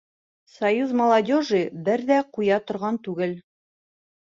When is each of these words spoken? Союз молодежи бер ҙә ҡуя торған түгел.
Союз 0.53 0.93
молодежи 1.01 1.61
бер 1.91 2.05
ҙә 2.09 2.19
ҡуя 2.39 2.59
торған 2.73 3.01
түгел. 3.11 3.39